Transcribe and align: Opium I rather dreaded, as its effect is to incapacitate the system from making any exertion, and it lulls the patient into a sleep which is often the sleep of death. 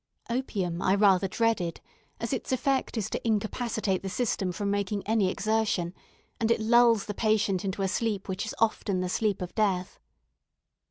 Opium 0.31 0.81
I 0.81 0.95
rather 0.95 1.27
dreaded, 1.27 1.79
as 2.19 2.33
its 2.33 2.51
effect 2.51 2.97
is 2.97 3.07
to 3.11 3.21
incapacitate 3.23 4.01
the 4.01 4.09
system 4.09 4.51
from 4.51 4.71
making 4.71 5.05
any 5.05 5.29
exertion, 5.29 5.93
and 6.39 6.49
it 6.49 6.59
lulls 6.59 7.05
the 7.05 7.13
patient 7.13 7.63
into 7.63 7.83
a 7.83 7.87
sleep 7.87 8.27
which 8.27 8.47
is 8.47 8.55
often 8.57 9.01
the 9.01 9.09
sleep 9.09 9.43
of 9.43 9.53
death. 9.53 9.99